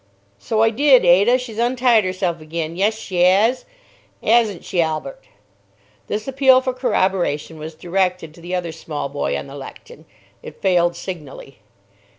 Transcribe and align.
"So 0.39 0.63
I 0.63 0.71
did, 0.71 1.05
Ada. 1.05 1.37
She's 1.37 1.59
untied 1.59 2.03
herself 2.03 2.41
again. 2.41 2.75
Yes, 2.75 2.97
she 2.97 3.23
'as. 3.23 3.65
'Asn't 4.23 4.65
she, 4.65 4.81
Albert?" 4.81 5.25
This 6.07 6.27
appeal 6.27 6.59
for 6.59 6.73
corroboration 6.73 7.59
was 7.59 7.75
directed 7.75 8.33
to 8.33 8.41
the 8.41 8.55
other 8.55 8.71
small 8.71 9.09
boy 9.09 9.37
on 9.37 9.45
the 9.45 9.53
Lechton. 9.53 10.05
It 10.41 10.59
failed 10.59 10.95
signally. 10.95 11.59